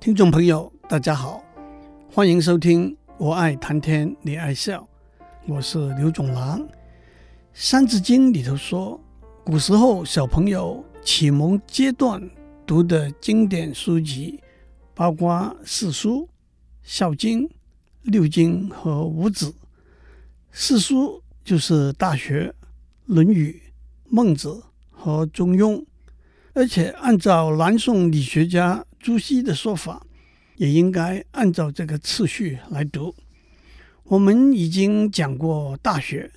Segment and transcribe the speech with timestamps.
[0.00, 1.44] 听众朋友，大家好，
[2.10, 4.88] 欢迎收听《我爱谈天，你爱笑》，
[5.46, 6.58] 我是刘总郎。
[7.52, 8.98] 《三字经》里头说，
[9.44, 12.18] 古时候小朋友启蒙阶段
[12.64, 14.40] 读的经典书籍，
[14.94, 16.26] 包括四书、
[16.82, 17.46] 孝经、
[18.00, 19.54] 六经和五子。
[20.50, 22.46] 四书就是《大学》
[23.04, 23.60] 《论语》
[24.08, 24.48] 《孟子》
[24.90, 25.74] 和《中庸》。
[26.54, 30.06] 而且按照南宋理学家朱熹的说法，
[30.56, 33.14] 也应该按照这个次序来读。
[34.04, 36.30] 我们已经讲过《大学》，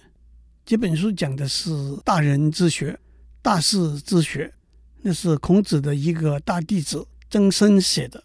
[0.66, 1.72] 这本书讲的是
[2.06, 2.98] 大人之学、
[3.42, 4.54] 大事之学，
[5.02, 8.24] 那是孔子的一个大弟子曾参写的。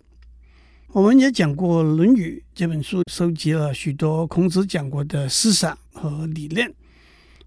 [0.92, 6.73] 我们也讲过《论语》这本书，收集了许多孔子讲过的思想和理念。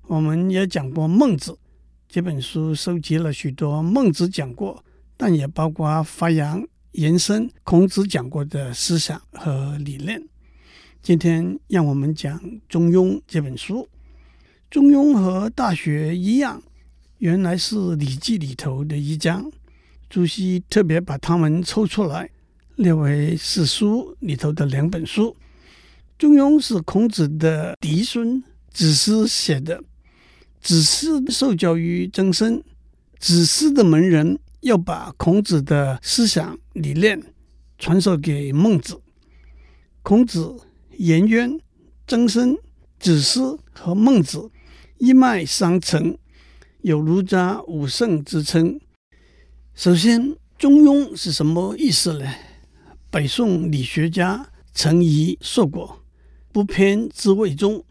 [0.08, 1.52] 我们也讲过《孟子》。
[2.10, 4.84] 这本书收集了许多孟子讲过，
[5.16, 6.62] 但也包括发扬
[6.94, 10.22] 延伸孔子讲过的思想和理念。
[11.02, 13.84] 今天让我们讲《中庸》这本书。
[14.70, 16.62] 《中庸》和《大学》一样，
[17.20, 19.50] 原来是《礼记》里头的一章。
[20.10, 22.30] 朱熹特别把它们抽出来，
[22.76, 25.30] 列为四书里头的两本书。
[26.18, 29.82] 《中庸》是孔子的嫡孙子思写的。
[30.62, 32.62] 子思受教于曾参，
[33.18, 37.22] 子思的门人要把孔子的思想理念
[37.78, 39.02] 传授给孟子。
[40.04, 40.56] 孔子、
[40.98, 41.60] 颜渊、
[42.08, 42.56] 曾参、
[43.00, 44.50] 子思和孟子
[44.98, 46.18] 一脉相承，
[46.82, 48.80] 有儒家五圣之称。
[49.74, 52.32] 首先，中庸是什么意思呢？
[53.10, 56.04] 北宋理学家程颐说过
[56.54, 57.84] ：“不偏之谓中，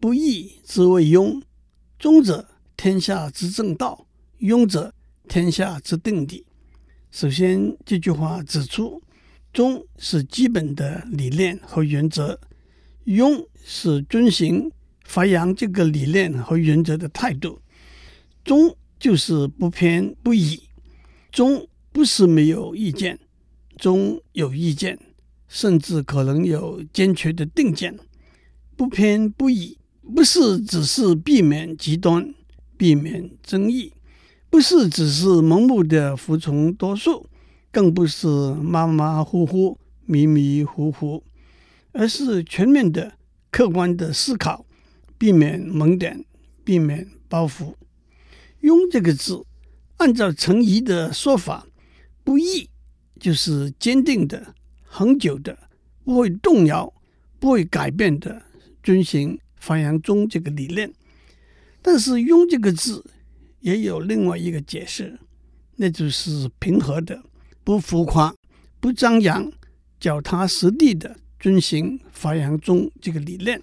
[0.00, 1.42] 不义之谓庸。”
[1.98, 4.06] 中者，天下之正道；
[4.40, 4.94] 庸者，
[5.28, 6.44] 天下之定理。
[7.10, 9.02] 首先，这句话指出，
[9.52, 12.40] 忠是基本的理念和原则，
[13.04, 14.70] 庸是遵循
[15.04, 17.60] 发扬这个理念和原则的态度。
[18.42, 20.60] 忠就是不偏不倚，
[21.30, 23.18] 忠不是没有意见，
[23.76, 24.98] 忠有意见，
[25.46, 27.96] 甚至可能有坚决的定见，
[28.74, 29.76] 不偏不倚。
[30.14, 32.34] 不是只是避免极端、
[32.78, 33.92] 避免争议，
[34.50, 37.28] 不是只是盲目的服从多数，
[37.70, 41.22] 更不是马马虎虎、迷迷糊糊，
[41.92, 43.14] 而是全面的、
[43.50, 44.64] 客观的思考，
[45.16, 46.24] 避免盲点，
[46.64, 47.74] 避免包袱。
[48.62, 49.44] 庸这个字，
[49.98, 51.66] 按照程颐的说法，
[52.24, 52.68] 不易
[53.20, 55.56] 就是坚定的、恒久的、
[56.04, 56.92] 不会动摇、
[57.38, 58.42] 不会改变的
[58.82, 59.38] 遵循。
[59.60, 60.92] 发扬中这个理念，
[61.82, 63.04] 但是“庸”这个字
[63.68, 65.18] 也有另外一个解释，
[65.76, 67.22] 那就是平和的、
[67.62, 68.34] 不浮夸、
[68.80, 69.52] 不张扬、
[70.00, 73.60] 脚踏实地的遵循发扬中这个理念。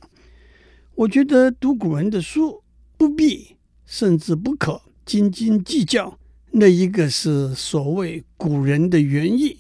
[0.94, 2.62] 我觉得读古人的书
[2.98, 6.20] 不必甚至不可斤斤计较，
[6.52, 9.58] 那一个是所谓古人的原意，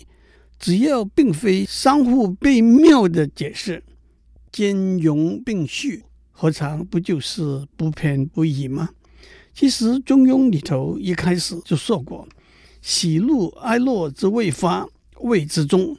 [0.59, 3.83] 只要并非相互悖谬的解释，
[4.51, 6.03] 兼容并蓄。
[6.37, 8.89] 何尝不就是不偏不倚吗？
[9.55, 12.27] 其实《中庸》里头一开始就说过
[12.83, 14.85] ：“喜怒哀乐之未发，
[15.21, 15.95] 谓之中；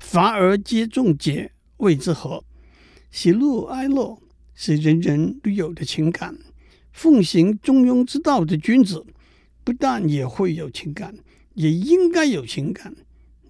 [0.00, 2.42] 发而皆中节，谓之和。”
[3.12, 4.18] 喜怒哀乐
[4.54, 6.34] 是人人都有的情感，
[6.92, 9.04] 奉行中庸之道的君子，
[9.62, 11.14] 不但也会有情感，
[11.52, 12.94] 也应该有情感。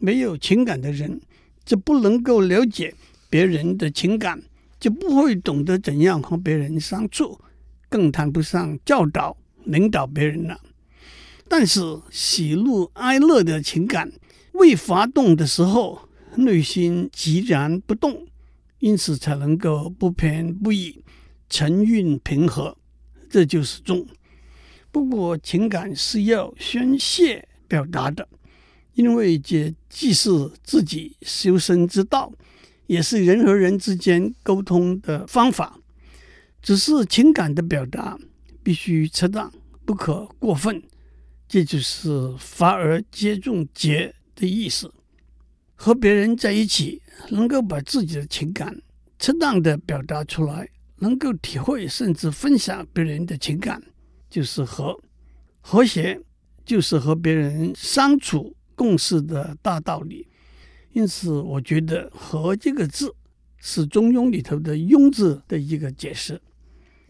[0.00, 1.20] 没有情感的人，
[1.64, 2.92] 就不能够了解
[3.30, 4.42] 别人的情感。
[4.80, 7.38] 就不会懂得怎样和别人相处，
[7.88, 10.60] 更谈不上教导、领导别人了。
[11.48, 11.80] 但是
[12.10, 14.10] 喜怒哀乐的情感
[14.52, 18.26] 未发动的时候，内心寂然不动，
[18.78, 21.02] 因此才能够不偏不倚、
[21.48, 22.76] 沉韵平和，
[23.28, 24.06] 这就是中。
[24.90, 28.28] 不过情感是要宣泄表达的，
[28.94, 30.30] 因为这既是
[30.62, 32.32] 自己修身之道。
[32.86, 35.80] 也是人和人之间沟通的方法，
[36.60, 38.18] 只是情感的表达
[38.64, 39.52] 必须恰当，
[39.84, 40.82] 不可过分。
[41.46, 44.92] 这就是“发而皆中节”的意思。
[45.76, 48.80] 和别人在一起，能够把自己的情感
[49.18, 53.82] 恰当的表达出来，能够体会甚至分享别人的情感，
[54.30, 54.98] 就是和。
[55.60, 56.20] 和谐
[56.64, 60.26] 就是和别人相处共事的大道理。
[60.92, 63.14] 因此，我觉得“和”这个字
[63.58, 66.40] 是《中庸》里头的“庸”字的一个解释。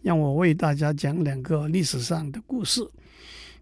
[0.05, 2.87] 让我为大家讲两个历史上的故事。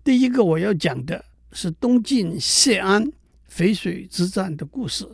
[0.02, 3.08] 第一个我要讲的是东晋谢安
[3.48, 5.08] 淝水之战的故事。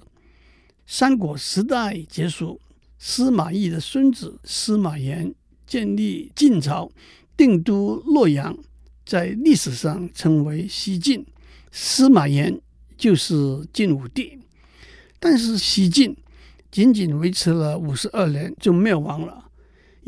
[0.87, 2.59] 三国时代结束，
[2.99, 5.35] 司马懿的孙子司马炎
[5.67, 6.91] 建立晋朝，
[7.37, 8.57] 定都洛阳，
[9.05, 11.27] 在历史上称为西晋。
[11.71, 12.59] 司马炎
[12.97, 13.37] 就是
[13.71, 14.39] 晋武帝，
[15.21, 16.17] 但是西晋
[16.71, 19.48] 仅仅维持了五十二年就灭亡了。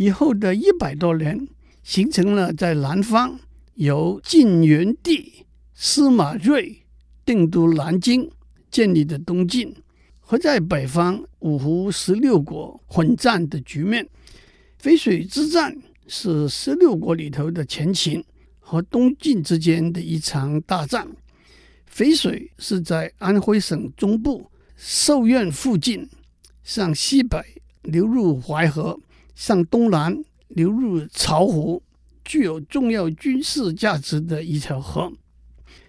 [0.01, 1.47] 以后的一百多年，
[1.83, 3.39] 形成了在南方
[3.75, 5.45] 由晋元帝
[5.75, 6.87] 司马睿
[7.23, 8.31] 定都南京
[8.71, 9.77] 建立的东晋，
[10.19, 14.09] 和在北方五胡十六国混战的局面。
[14.83, 15.77] 淝水之战
[16.07, 18.25] 是十六国里头的前秦
[18.59, 21.07] 和东晋之间的一场大战。
[21.95, 26.09] 淝水是在安徽省中部寿县附近，
[26.65, 27.39] 向西北
[27.83, 28.99] 流入淮河，
[29.41, 31.83] 向东南流入巢湖，
[32.23, 35.11] 具有重要军事价值的一条河。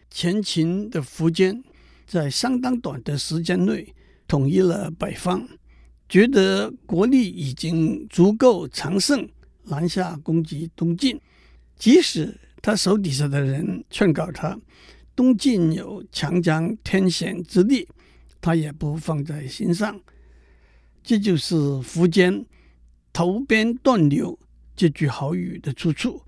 [0.09, 1.61] 前秦的苻坚
[2.07, 3.93] 在相当短的时间内
[4.25, 5.45] 统一了北方，
[6.07, 9.27] 觉得国力已经足够强盛，
[9.65, 11.19] 南下攻击东晋。
[11.75, 14.57] 即使他手底下的人劝告他，
[15.13, 17.85] 东晋有长江天险之利，
[18.39, 19.99] 他也不放在心上。
[21.03, 22.45] 这就是苻坚
[23.13, 24.37] “投鞭断流”
[24.75, 26.21] 这句好语的出处。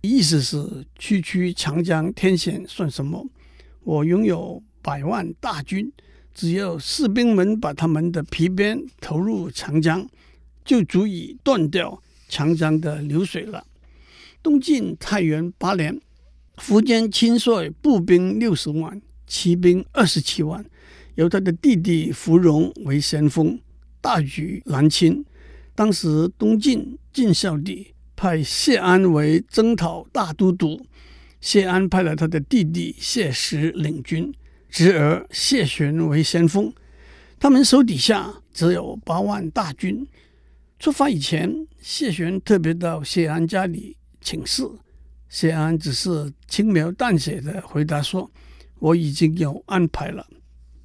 [0.00, 3.26] 意思是，区区长江天险算什么？
[3.84, 5.92] 我拥有百万大军，
[6.34, 10.08] 只要士兵们把他们的皮鞭投入长江，
[10.64, 13.64] 就足以断掉长江的流水了。
[14.42, 16.00] 东晋太元八年，
[16.56, 20.64] 苻坚亲率步兵六十万，骑兵二十七万，
[21.14, 23.60] 由他的弟弟苻融为先锋，
[24.00, 25.24] 大举南侵。
[25.74, 27.94] 当时东晋晋孝帝。
[28.14, 30.80] 派谢安为征讨大都督，
[31.40, 34.32] 谢安派了他的弟弟谢石领军，
[34.70, 36.72] 侄儿谢玄为先锋。
[37.40, 40.06] 他们手底下只有八万大军。
[40.78, 44.62] 出发以前，谢玄特别到谢安家里请示，
[45.28, 48.30] 谢安只是轻描淡写的回答说
[48.78, 50.24] ：“我已经有安排了。”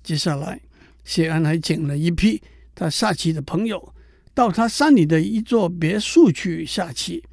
[0.01, 0.59] 接下来，
[1.03, 2.41] 谢安还请了一批
[2.73, 3.93] 他下棋的朋友。
[4.37, 7.23] 到他山里的一座别墅去下棋，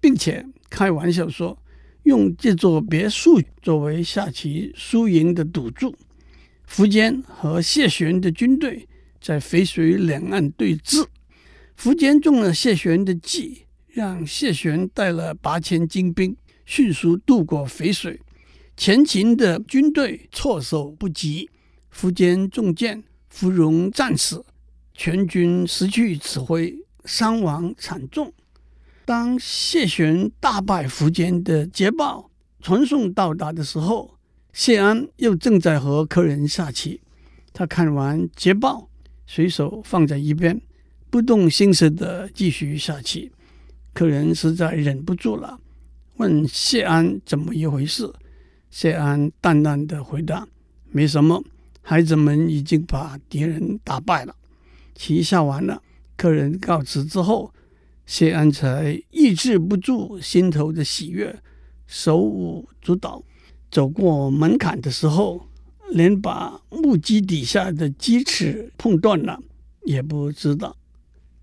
[0.00, 1.58] 并且开玩笑说，
[2.04, 5.92] 用这座别墅作为下棋输赢的赌注。
[6.70, 8.86] 苻坚和谢玄的军队
[9.20, 11.04] 在淝水两岸对峙，
[11.76, 18.20] 苻坚中了谢玄的计，让谢玄带了八千精兵迅速渡过淝水，
[18.76, 21.50] 前秦的军队措手不及，
[21.92, 24.44] 苻坚中箭，苻融战死。
[24.94, 26.74] 全军失去指挥，
[27.04, 28.32] 伤亡惨重。
[29.04, 32.30] 当谢玄大败苻坚的捷报
[32.62, 34.16] 传送到达的时候，
[34.52, 37.00] 谢安又正在和客人下棋。
[37.52, 38.88] 他看完捷报，
[39.26, 40.60] 随手放在一边，
[41.10, 43.30] 不动声色地继续下棋。
[43.92, 45.60] 客人实在忍不住了，
[46.16, 48.10] 问谢安怎么一回事。
[48.70, 50.48] 谢安淡淡的回答
[50.90, 51.44] ：“没什么，
[51.82, 54.34] 孩子们已经把敌人打败了。”
[54.94, 55.82] 棋下完了，
[56.16, 57.52] 客人告辞之后，
[58.06, 61.40] 谢安才抑制不住心头的喜悦，
[61.86, 63.22] 手舞足蹈。
[63.70, 65.48] 走过门槛的时候，
[65.90, 69.40] 连把木屐底下的鸡齿碰断了
[69.82, 70.76] 也不知道。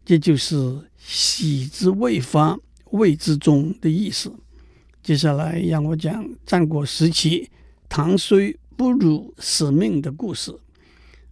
[0.05, 2.58] 这就是“喜之未发，
[2.91, 4.34] 谓之中”的意思。
[5.03, 7.50] 接下来让我讲战国时期
[7.89, 10.58] 唐虽不辱使命的故事。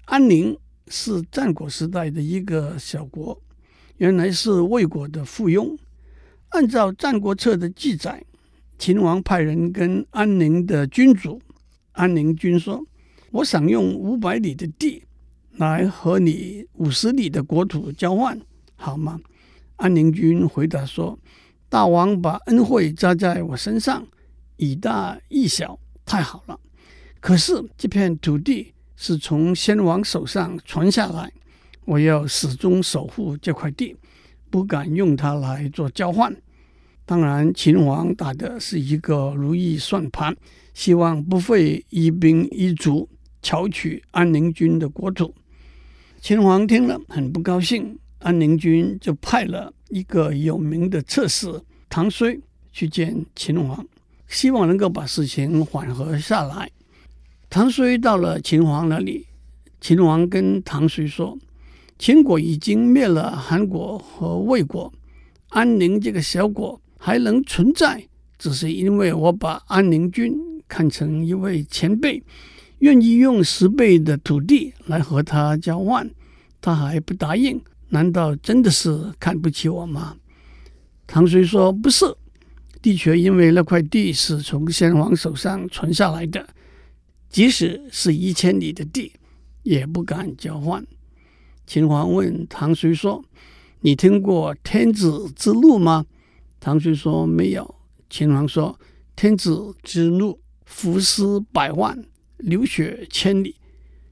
[0.06, 0.58] 安宁。
[0.90, 3.40] 是战国时代的一个小国，
[3.98, 5.78] 原来是魏国的附庸。
[6.50, 8.24] 按照《战国策》的记载，
[8.80, 11.40] 秦王派人跟安宁的君主
[11.92, 12.84] 安宁君说
[13.32, 15.04] ：“我想用五百里的地
[15.58, 18.42] 来和你五十里的国土交换，
[18.76, 19.20] 好吗？”
[19.78, 21.20] 安宁君回答说
[21.70, 24.08] ：“大王把恩惠加在我身上，
[24.58, 26.60] 以大易小，太好了。
[27.20, 31.32] 可是这片土地……”是从先王手上传下来，
[31.86, 33.96] 我要始终守护这块地，
[34.50, 36.36] 不敢用它来做交换。
[37.06, 40.36] 当然，秦王打的是一个如意算盘，
[40.74, 43.08] 希望不费一兵一卒
[43.42, 45.34] 巧取安宁君的国土。
[46.20, 51.48] 秦王听了很不高兴，安宁君就派了一个有名的策士
[51.88, 52.38] 唐衰
[52.74, 53.88] 去见秦王，
[54.28, 56.70] 希望能够把事情缓和下来。
[57.50, 59.26] 唐虽到了秦王那里，
[59.82, 61.36] 秦王跟唐虽说
[61.98, 64.94] ：“秦国已经灭了韩国和魏国，
[65.50, 70.32] 安宁这个小国还能存在，只是因为我把安宁君
[70.68, 72.22] 看成一位前辈，
[72.80, 76.08] 愿意用十倍的土地来和他交换，
[76.62, 80.16] 他还不答应，难道真的是看不起我吗？
[81.08, 82.06] 唐遂说：“不是，
[82.80, 86.48] 的确，因为那块地是从先王手上传下来的，
[87.30, 89.14] 即使是一千里的地，
[89.64, 90.86] 也不敢交换。”
[91.66, 93.24] 秦皇问唐遂说
[93.82, 96.06] ：“你听过天子之怒吗？”
[96.60, 97.76] 唐遂说：“没有。”
[98.10, 98.80] 秦皇说
[99.16, 102.04] ：“天子之怒，伏尸百万，
[102.38, 103.56] 流血千里。”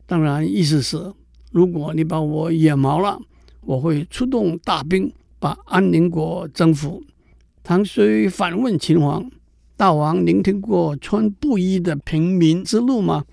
[0.05, 1.13] 当然，意思是
[1.51, 3.19] 如果你把我惹毛了，
[3.61, 5.11] 我会出动大兵。
[5.39, 7.03] 把安宁国征服。
[7.61, 9.29] 唐遂反问秦皇
[9.77, 13.23] ：“大王，您听过穿布衣的平民之路吗？”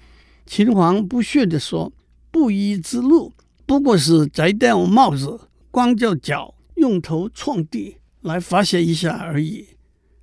[0.44, 1.90] 秦皇不屑地说
[2.30, 3.32] ：“布衣之路
[3.64, 9.66] 不过是摘掉帽子，光着脚，用头撞地来发泄一下而已。”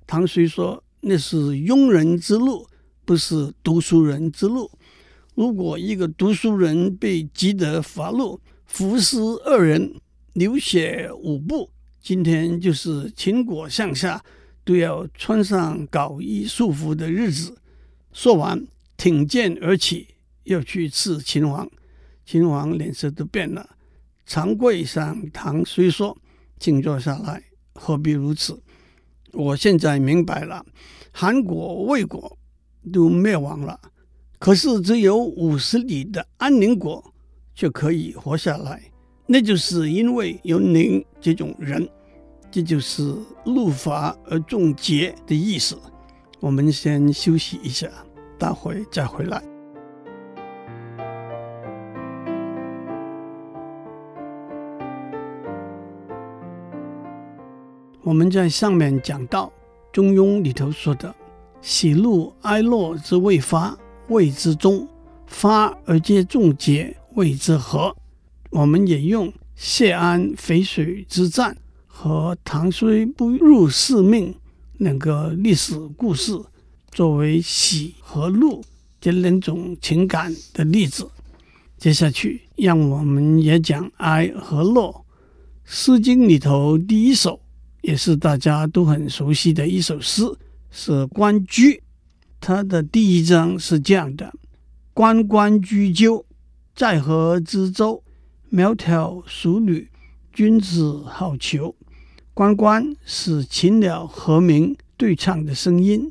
[0.06, 2.68] 唐遂说：“那是庸人之路，
[3.04, 4.70] 不是读书人之路。
[5.34, 9.92] 如果一个读书人被急得发怒，伏尸二人。”
[10.34, 11.68] 流血五步，
[12.00, 14.24] 今天就是秦国上下
[14.64, 17.56] 都要穿上搞衣束服的日子。
[18.12, 18.66] 说完，
[18.96, 20.08] 挺剑而起，
[20.44, 21.70] 要去刺秦王。
[22.24, 23.76] 秦王脸色都变了，
[24.24, 26.16] 长跪上堂，虽说
[26.60, 27.42] ：“请坐下来，
[27.74, 28.62] 何必如此？
[29.32, 30.64] 我现在明白了，
[31.10, 32.38] 韩国、魏国
[32.92, 33.80] 都灭亡了，
[34.38, 37.12] 可是只有五十里的安宁国
[37.54, 38.82] 却可以活下来。”
[39.26, 41.88] 那就是因为有您这种人，
[42.52, 43.02] 这就是
[43.46, 45.74] 怒发而中结的意思。
[46.38, 47.88] 我们先休息一下，
[48.38, 49.42] 待会再回来。
[58.02, 59.46] 我们在上面讲到
[59.90, 61.14] 《中庸》里头说的
[61.62, 63.74] “喜怒哀乐之未发，
[64.08, 64.86] 谓之中；
[65.26, 67.96] 发而皆中结，谓之和。”
[68.50, 71.56] 我们也用谢安淝水之战
[71.94, 74.34] 和唐虽不辱使命
[74.78, 76.32] 两个历史故事
[76.90, 78.64] 作为喜和怒
[78.98, 81.08] 这两种情感的例子。
[81.76, 84.90] 接下去，让我们也讲哀和乐。
[85.64, 87.38] 《诗经》里头第一首
[87.82, 90.22] 也是大家都很熟悉的一首诗，
[90.70, 91.74] 是《关雎》。
[92.40, 94.32] 它的第一章是这样的
[94.94, 96.24] ：“关关雎鸠，
[96.74, 98.02] 在河之洲。”
[98.50, 99.88] 窈窕淑女，
[100.32, 101.74] 君子好逑。
[102.34, 106.10] 关关是禽鸟和鸣对唱的声音。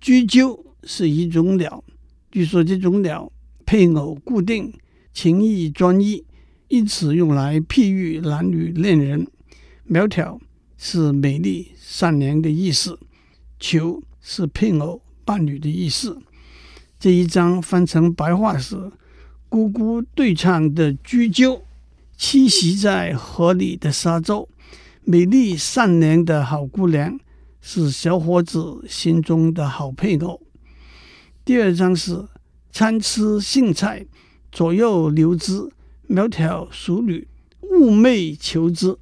[0.00, 1.82] 雎鸠是一种鸟，
[2.30, 3.32] 据说这种鸟
[3.66, 4.72] 配偶固定，
[5.12, 6.24] 情意专一，
[6.68, 9.26] 因此用来譬喻男女恋人。
[9.88, 10.38] 窈窕
[10.78, 12.98] 是美丽善良的意思，
[13.58, 16.16] 逑是配偶伴侣的意思。
[16.98, 18.92] 这一章翻成白话是。
[19.50, 21.64] 咕咕对唱的雎鸠，
[22.16, 24.48] 栖息在河里的沙洲，
[25.10, 27.18] 美丽善良的好姑娘，
[27.60, 30.40] 是小伙子心中的好配偶。
[31.44, 32.28] 第二章是
[32.70, 34.06] 参差荇菜，
[34.52, 35.68] 左右流之，
[36.08, 37.26] 窈窕淑女，
[37.60, 38.96] 寤寐求之。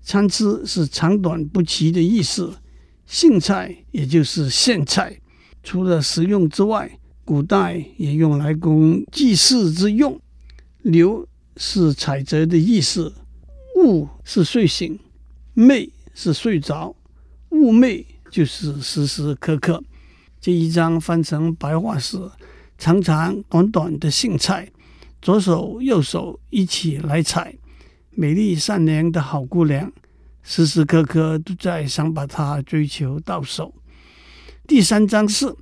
[0.00, 2.54] 参差是长短不齐的意思，
[3.04, 5.18] 荇菜也就是苋菜，
[5.64, 7.00] 除了食用之外。
[7.24, 10.20] 古代也用来供祭祀之用。
[10.82, 13.12] 流是采摘的意思，
[13.76, 14.96] 寤是睡醒，
[15.54, 16.94] 寐是睡着，
[17.50, 19.82] 寤寐就是时时刻刻。
[20.40, 22.18] 这一章翻成白话是：
[22.78, 24.70] 长长短短的荇菜，
[25.20, 27.54] 左手右手一起来采。
[28.10, 29.92] 美丽善良的好姑娘，
[30.42, 33.74] 时时刻刻都在想把她追求到手。
[34.66, 35.54] 第三章是。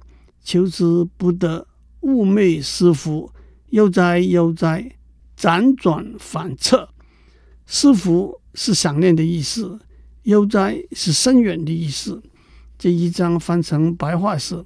[0.43, 1.67] 求之不得，
[2.01, 3.31] 寤寐思服，
[3.69, 4.91] 悠哉悠哉，
[5.37, 6.90] 辗转反侧。
[7.73, 9.79] 思服是想念的意思，
[10.25, 12.21] 悠哉是深远的意思。
[12.77, 14.65] 这一章翻成白话是：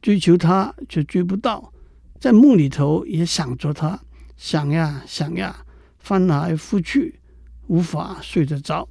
[0.00, 1.72] 追求他却追不到，
[2.20, 4.00] 在梦里头也想着他，
[4.36, 5.66] 想呀想呀，
[5.98, 7.18] 翻来覆去，
[7.66, 8.88] 无法睡得着。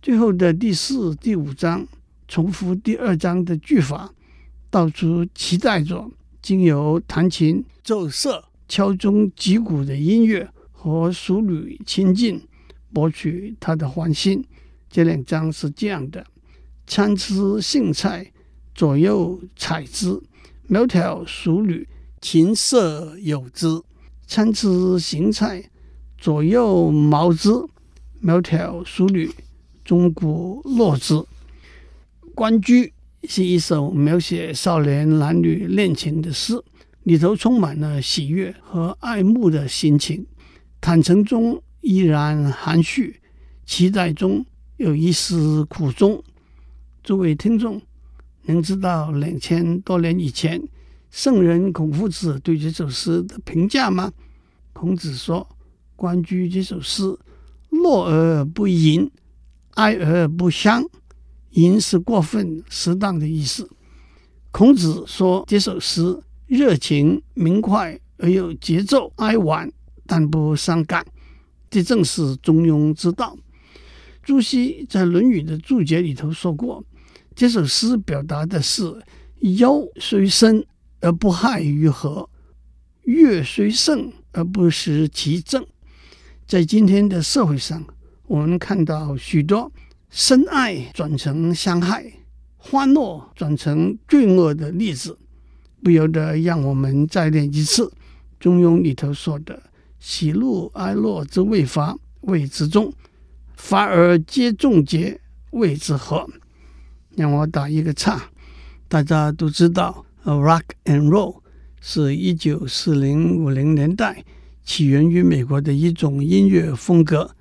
[0.00, 1.84] 最后的第四、第五章
[2.28, 4.12] 重复第二章的句法。
[4.70, 6.08] 到处期待着，
[6.40, 12.40] 经由弹琴奏瑟、敲钟击鼓的音乐和淑女亲近，
[12.96, 14.42] 博取他的欢心。
[14.88, 16.24] 这两章是这样的：
[16.86, 18.32] 参差荇菜，
[18.74, 20.22] 左右采之；
[20.70, 21.86] 窈窕淑女，
[22.22, 23.66] 琴瑟友之。
[24.26, 25.68] 参差荇菜，
[26.16, 26.90] 左右
[27.36, 27.68] 之；
[28.22, 29.30] 窈窕淑女，
[29.84, 31.22] 钟鼓乐之。
[32.34, 32.90] 关雎。
[33.28, 36.54] 是一首描写少年男女恋情的诗，
[37.02, 40.24] 里头充满了喜悦和爱慕的心情。
[40.80, 43.20] 坦诚中依然含蓄，
[43.64, 44.44] 期待中
[44.76, 46.20] 有一丝苦衷。
[47.04, 47.80] 诸位听众，
[48.42, 50.60] 能知道两千多年以前
[51.12, 54.12] 圣人孔夫子对这首诗的评价吗？
[54.72, 55.48] 孔子说
[55.94, 57.16] ：“关雎这首诗，
[57.70, 59.08] 乐而不淫，
[59.74, 60.84] 哀而不伤。
[61.50, 63.70] 淫是过分适当的意思。”
[64.50, 69.70] 孔子说这首诗热情明快而有节奏，哀婉
[70.04, 71.06] 但不伤感，
[71.76, 73.36] 这正是中庸之道。
[74.22, 76.82] 朱熹在《论语》的注解里头说过。
[77.34, 78.82] 这首诗表达的是
[79.40, 80.64] 忧虽深
[81.00, 82.30] 而不害于和，
[83.02, 85.66] 悦虽盛而不失其正。
[86.46, 87.84] 在今天的社会上，
[88.26, 89.70] 我们看到许多
[90.08, 92.10] 深爱转成伤害、
[92.56, 95.18] 欢乐转成罪恶的例子，
[95.84, 97.84] 不由得让我们再念一次
[98.40, 99.62] 《中庸》里头说的
[100.08, 102.92] ：“喜怒哀乐之未发，谓之中；
[103.56, 105.20] 发而皆众结，
[105.50, 106.24] 谓之和。”
[107.16, 108.30] 让我打一个岔，
[108.86, 111.40] 大家都知道，rock and roll
[111.80, 114.24] 是一九四零五零年代
[114.62, 117.34] 起源于美国的一种音乐风格。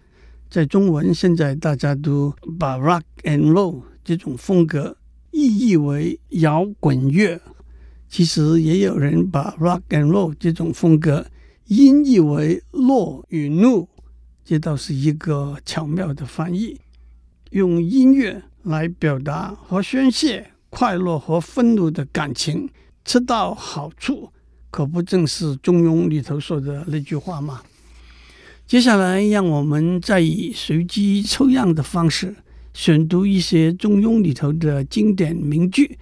[0.49, 4.97] 在中文，现在大家都把 rock and roll 这种风格
[5.29, 7.39] 意译为摇滚乐。
[8.09, 11.27] 其实也有人把 rock and roll 这种风格
[11.67, 13.87] 音译为乐与怒，
[14.43, 16.79] 这倒是一个巧妙的翻译，
[17.51, 18.43] 用音乐。
[18.65, 22.67] 来表达和宣泄快乐和愤怒的感情，
[23.03, 24.31] 恰到好处，
[24.71, 27.61] 可不正是《中庸》里头说的那句话吗？
[28.65, 32.35] 接下来，让我们再以随机抽样的方式
[32.73, 35.99] 选读一些《中庸》里头的经典名句。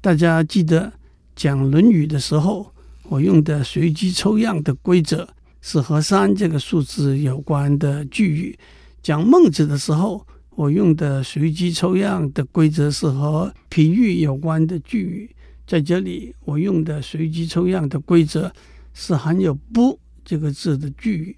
[0.00, 0.90] 大家记得
[1.36, 2.72] 讲《论语》的时候，
[3.10, 5.26] 我用的随机抽样的规则
[5.62, 8.58] 是和三这个数字有关的句语。
[9.02, 15.30] 讲孟子的时候，我用的随机抽样的规则是和譬喻有关的句语，
[15.66, 18.52] 在这里我用的随机抽样的规则
[18.92, 21.36] 是含有“不”这个字的句语。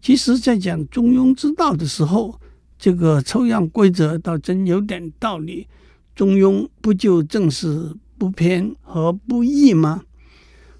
[0.00, 2.38] 其实，在讲中庸之道的时候，
[2.78, 5.66] 这个抽样规则倒真有点道理。
[6.14, 10.02] 中庸不就正是不偏和不倚吗？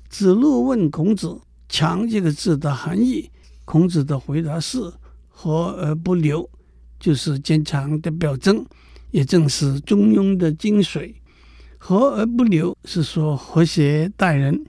[0.09, 3.31] 子路问孔子“强”这个字的含义，
[3.65, 4.93] 孔子的回答是
[5.29, 6.49] “和而不流”。
[7.01, 8.67] 就是坚强的表征，
[9.13, 11.15] 也正是中庸的精髓。
[11.79, 14.65] 和而不流是说和谐待人，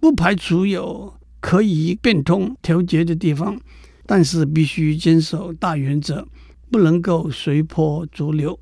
[0.00, 3.60] 不排除有可以变通调节的地方，
[4.06, 6.26] 但是必须坚守大原则，
[6.70, 8.58] 不能够随波逐流。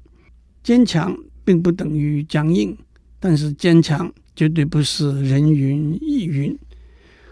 [0.64, 2.76] 坚强并不等于僵硬，
[3.20, 6.58] 但是坚强绝对不是人云亦云。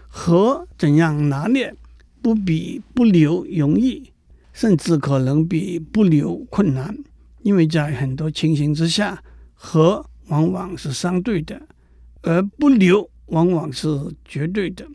[0.07, 1.73] 和怎样拿捏，
[2.21, 4.11] 不比不流容易。
[4.53, 6.93] 甚至可能比不流困难，
[7.41, 11.61] 因为在很多情形之下，和往往是相对的，
[12.21, 13.87] 而不流往往是
[14.25, 14.85] 绝对的。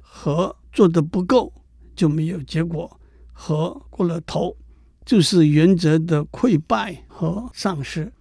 [0.00, 1.52] 和做得不够
[1.94, 2.98] 就没有结果，
[3.32, 4.56] 和过了头
[5.04, 8.12] 就是原则的溃败和丧失。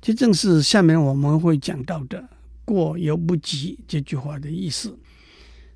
[0.00, 2.28] 这正是下面我们会讲到的
[2.64, 4.98] “过犹不及”这句话的意思。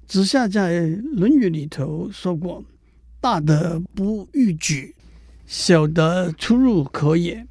[0.07, 0.81] 子夏在
[1.13, 2.65] 《论语》里头说过。
[3.21, 4.95] 大德不逾矩，
[5.45, 7.45] 小德出入可也。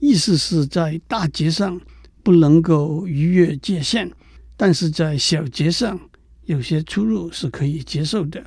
[0.00, 1.78] 意思是在大节上
[2.22, 4.10] 不能够逾越界限，
[4.56, 6.00] 但是在小节上
[6.46, 8.42] 有些出入是可以接受的。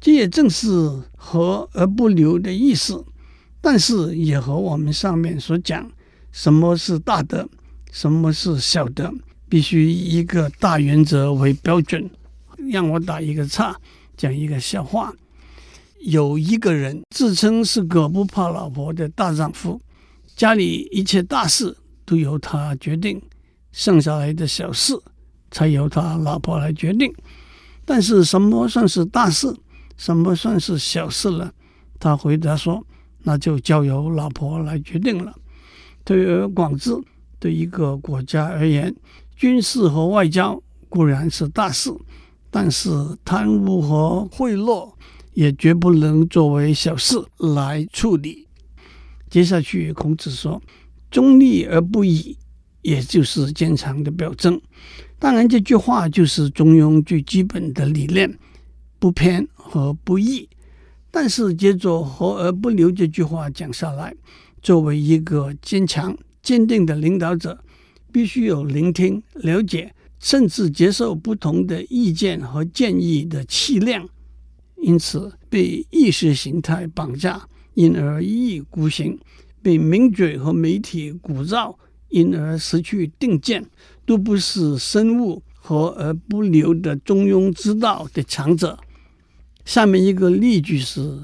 [0.00, 0.68] 这也正是
[1.16, 3.04] 和而不流的意思，
[3.60, 5.90] 但是也和我们上面所讲，
[6.30, 7.48] 什么是大德，
[7.90, 9.12] 什么是小德，
[9.50, 12.08] 必须以一个大原则为标准。
[12.70, 13.76] 让我打一个岔，
[14.16, 15.12] 讲一个笑话。
[16.00, 19.78] 有一个人自称是个不怕老婆的大丈夫，
[20.36, 23.20] 家里一切大事都由他决定，
[23.72, 24.98] 剩下来的小事
[25.50, 27.12] 才由他老婆来决定。
[27.84, 29.54] 但是什么算是大事，
[29.96, 31.52] 什么算是小事呢？
[31.98, 32.86] 他回答说
[33.24, 35.34] ：“那就交由老婆来决定了。”
[36.04, 36.96] 推而广之，
[37.38, 38.94] 对一个国家而言，
[39.40, 41.90] 军事和外交固然是大事，
[42.50, 42.90] 但是
[43.24, 44.92] 贪污和贿赂。
[45.32, 48.48] 也绝不能作为小事来处理。
[49.30, 50.60] 接下去，孔子说
[51.08, 52.36] ：“中立而不倚，
[52.82, 54.60] 也就是坚强的表征。”
[55.20, 58.36] 当然，这句话就是中庸最基本的理念：
[58.98, 60.48] 不偏和不倚。
[61.12, 64.12] 但是，接着“和而不流”这句话讲下来，
[64.60, 67.62] 作为一个坚强、坚定的领导者，
[68.12, 74.08] 必须有聆听、了解，甚至接受不同的意见和建议的气量。
[74.76, 79.18] 因此，被意识形态绑架，因而一意孤行；
[79.62, 81.74] 被名嘴和媒体鼓噪，
[82.08, 83.64] 因而失去定见，
[84.06, 88.78] 都不是深恶和而不流的中庸之道的强者。
[89.66, 91.18] 下面一个例句是：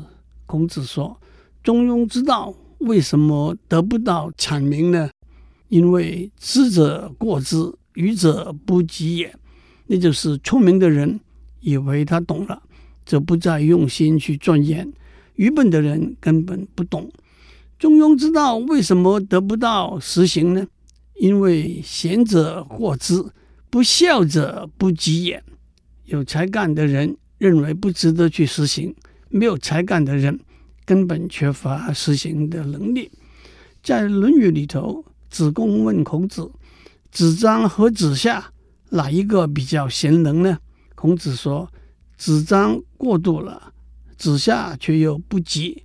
[0.45, 1.19] 孔子说，
[1.63, 5.09] 中庸之道为什么得不到阐明呢？
[5.69, 7.57] 因为知者过之，
[7.95, 9.35] 愚者不及也。
[9.87, 11.21] 那就是聪明的人
[11.61, 12.63] 以为他懂了，
[13.05, 14.87] 则不再用心去钻研；
[15.35, 17.11] 愚笨的人根本不懂。
[17.79, 20.67] 中庸之道为什么得不到实行呢？
[21.15, 23.25] 因为贤者过之，
[23.71, 25.43] 不肖者不及也。
[26.05, 28.95] 有才干的人认为不值得去实行，
[29.29, 30.39] 没有才干的人
[30.85, 33.11] 根本缺乏实行的能力。
[33.83, 35.05] 在《论语》里头，
[35.37, 36.51] 子贡问孔子
[37.13, 38.43] ：“子张和子夏，
[38.89, 40.59] 哪一个比较贤能呢？”
[40.97, 41.71] 孔子说
[42.17, 43.75] ：“子张过度了，
[44.17, 45.83] 子夏却又不及。”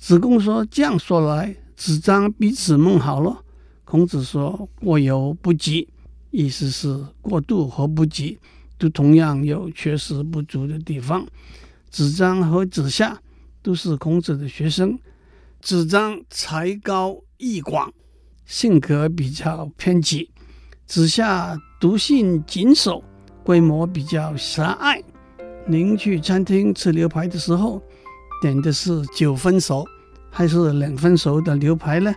[0.00, 3.44] 子贡说：“这样说来，子张比子孟好了。”
[3.84, 5.86] 孔子说：“过犹不及。”
[6.32, 8.38] 意思是过度和不及
[8.78, 11.26] 都同样有缺失不足的地方。
[11.90, 13.20] 子张和子夏
[13.60, 14.98] 都是孔子的学生，
[15.60, 17.92] 子张才高艺广。
[18.44, 20.30] 性格比较偏激，
[20.86, 23.02] 子夏独性谨守，
[23.42, 25.02] 规模比较狭隘。
[25.66, 27.80] 您去餐厅吃牛排的时候，
[28.42, 29.84] 点的是九分熟
[30.30, 32.14] 还是两分熟的牛排呢？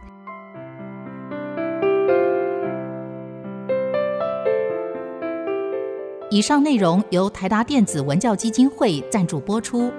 [6.30, 9.90] 以上内容由台达电子文教基金会赞助播出。